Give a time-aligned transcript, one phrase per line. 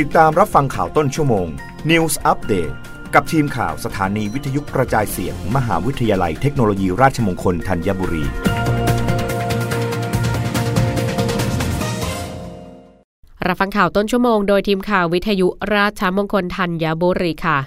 [0.00, 1.48] ติดตามรับฟังข่าวต้นชั่วโมง
[1.90, 2.74] News Update
[3.14, 8.24] กับทีมข่าวสถานีวิทยุกระจายเสียง มหาวิทยาลัยเทคโนโลยีราชมงคลธัญบุรี
[13.46, 17.58] รับฟังข่าวต้นชั่วโมงโดยทีมข่าววิทยุราชมงคลธัญบุรีค่ะ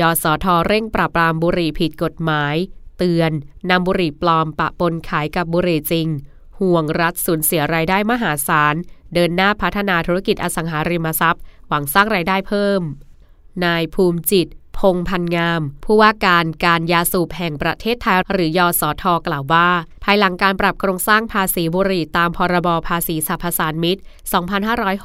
[0.00, 2.54] ยสทเร่งปราบปรามบุหรี่ผิดกฎหมาย
[2.98, 3.30] เตือน
[3.70, 6.08] นำบุหรี่ปลอมปะปนขายกับบุหรี่จริง
[6.64, 8.74] ห่วงรัฐสูญเสียรายได้มหาศาล
[9.14, 12.80] เดินหน้าพัฒนาธุรกิจอสังหาริมทรัพย์ หวังสร้างรายได้เพิ่ม
[13.64, 19.68] นายภูมิจิต พงพันงาม ผู้ว่าการการยาสูบแห่งประเทศไทยหรือยอสอทกล่าวว่า
[20.04, 24.02] ภายหลังการปรับโครงสร้างภาษีบุหรี่ตามพรบภาษีสรรพสานมิตร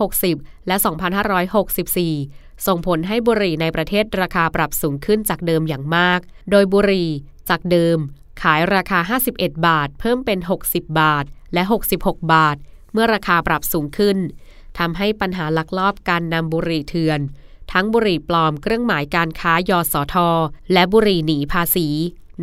[0.02, 0.76] 2560 และ
[1.72, 6.20] 2564ส่งผลให้บุหรี่ในประเทศราคาปรับสูงขึ้นจากเดิมอย่างมาก
[6.52, 7.10] โดยบุหรี่
[7.50, 7.98] จากเดิม
[8.42, 9.00] ขายราคา
[9.32, 11.64] 51 บาท เพิ่มเป็น 60 บาท และ
[11.96, 12.58] 66 บาท
[12.94, 14.18] เมื่อราคาปรับสูงขึ้น
[14.78, 17.20] ทำให้ปัญหาลักลอบการนำบุหรี่เถื่อน
[17.72, 20.30] ทั้งบุหรี่ปลอมเครื่องหมายการค้ายอสอทอ
[20.74, 21.88] และบุหรี่หนีภาษี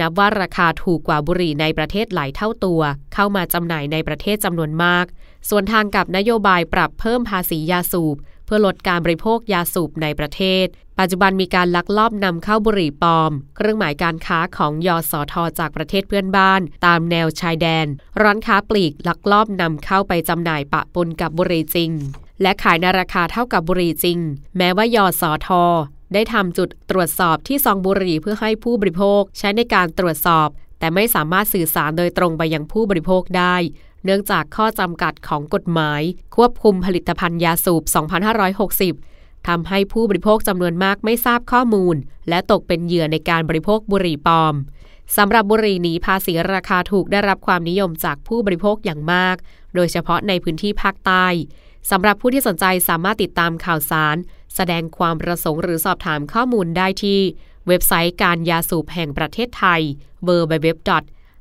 [0.01, 2.81] นับว่าราคาถูกกว่าบุหรี่ในประเทศหลายเท่าตัว
[3.15, 5.07] เข้ามาจำหน่ายในประเทศจำนวนมาก
[5.49, 8.17] ส่วนทางกับนโยบายปรับเพิ่มภาษียาสูบ
[8.47, 10.67] เพื่อลดการบริโภคยาสูบในประเทศ
[10.99, 17.87] ปัจจุบันมีการลักลอบนำเข้าบุหรี่ปลอม เครื่องหมายการค้าของยอสอทอจากประเทศเพื่อนบ้าน ตามแนวชายแดน
[18.23, 21.91] ร้านค้าปลีกลักลอบนำเข้าไปจำหน่ายปะปนกับบุหรี่จริง
[22.43, 24.19] และขายในราคาเท่ากับบุหรี่จริง
[24.57, 25.65] แม้ว่ายอสอทอ
[26.15, 33.57] ได้ทำจุดตรวจสอบที่ซองบุหรี่เพื่อให้ผู้บริโภคใช้ในการตรวจสอบ แต่ไม่สามารถสื่อสารโดยตรงไปยังผู้บริโภคได้
[34.07, 36.03] เนื่องจากข้อจำกัดของกฎหมาย
[36.37, 37.83] ควบคุมผลิตภัณฑ์ยาสูบ
[38.87, 41.97] 2560 ทำให้ผู้บริโภคจำนวนมากไม่ทราบข้อมูล
[42.29, 44.55] และตกเป็นเหยื่อในการบริโภคบุหรี่ปลอม
[45.17, 49.37] สำหรับบุหรี่หนีภาษีราคาถูกได้รับความนิยมจากผู้บริโภคอย่างมาก
[49.75, 51.27] โดยเฉพาะในพื้นที่ภาคใต้
[51.91, 54.17] สำหรับผู้ที่สนใจสามารถติดตามข่าวสาร
[54.55, 57.21] แสดงความประสงค์หรือสอบถามข้อมูลได้ที่
[57.69, 59.81] เว็บไซต์การยาสูบแห่งประเทศไทย
[60.29, 60.69] www